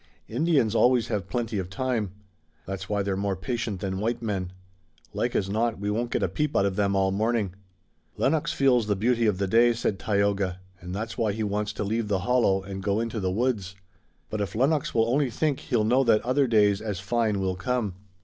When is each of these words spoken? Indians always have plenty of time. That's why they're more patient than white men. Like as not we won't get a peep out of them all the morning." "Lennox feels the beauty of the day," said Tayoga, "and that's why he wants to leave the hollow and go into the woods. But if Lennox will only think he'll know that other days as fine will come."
Indians 0.27 0.73
always 0.73 1.09
have 1.09 1.29
plenty 1.29 1.59
of 1.59 1.69
time. 1.69 2.09
That's 2.65 2.89
why 2.89 3.03
they're 3.03 3.15
more 3.15 3.35
patient 3.35 3.81
than 3.81 3.99
white 3.99 4.19
men. 4.19 4.51
Like 5.13 5.35
as 5.35 5.47
not 5.47 5.77
we 5.77 5.91
won't 5.91 6.09
get 6.09 6.23
a 6.23 6.27
peep 6.27 6.57
out 6.57 6.65
of 6.65 6.75
them 6.75 6.95
all 6.95 7.11
the 7.11 7.17
morning." 7.17 7.53
"Lennox 8.17 8.51
feels 8.51 8.87
the 8.87 8.95
beauty 8.95 9.27
of 9.27 9.37
the 9.37 9.45
day," 9.45 9.73
said 9.73 9.99
Tayoga, 9.99 10.59
"and 10.79 10.95
that's 10.95 11.19
why 11.19 11.33
he 11.33 11.43
wants 11.43 11.71
to 11.73 11.83
leave 11.83 12.07
the 12.07 12.21
hollow 12.25 12.63
and 12.63 12.81
go 12.81 12.99
into 12.99 13.19
the 13.19 13.29
woods. 13.29 13.75
But 14.31 14.41
if 14.41 14.55
Lennox 14.55 14.95
will 14.95 15.07
only 15.07 15.29
think 15.29 15.59
he'll 15.59 15.83
know 15.83 16.03
that 16.05 16.25
other 16.25 16.47
days 16.47 16.81
as 16.81 16.99
fine 16.99 17.39
will 17.39 17.55
come." 17.55 17.93